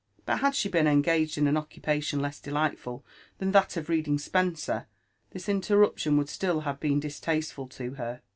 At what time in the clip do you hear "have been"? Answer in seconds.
6.61-6.99